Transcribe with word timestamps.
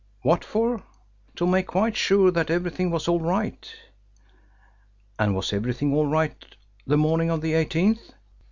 "What 0.23 0.43
for?" 0.43 0.81
"To 1.35 1.45
make 1.45 1.67
quite 1.67 1.95
sure 1.95 2.31
that 2.31 2.49
everything 2.49 2.89
was 2.89 3.07
all 3.07 3.19
right." 3.19 3.71
"And 5.19 5.35
was 5.35 5.53
everything 5.53 5.93
all 5.93 6.07
right 6.07 6.43
the 6.87 6.97
morning 6.97 7.29
of 7.29 7.41
the 7.41 7.53
18th?" 7.53 7.99